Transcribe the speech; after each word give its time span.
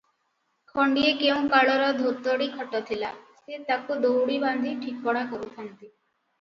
ଖଣ୍ଡିଏ 0.69 1.11
କେଉଁ 1.19 1.43
କାଳର 1.51 1.91
ଧୋତଡ଼ି 1.99 2.49
ଖଟ 2.57 2.83
ଥିଲା, 2.89 3.13
"ସେ 3.45 3.63
ତାକୁ 3.71 4.01
ଦଉଡ଼ି 4.09 4.43
ବାନ୍ଧି 4.49 4.77
ଠିକଣା 4.83 5.27
କରୁଥାନ୍ତି। 5.35 5.83